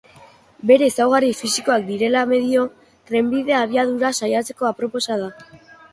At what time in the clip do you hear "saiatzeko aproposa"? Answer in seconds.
4.21-5.21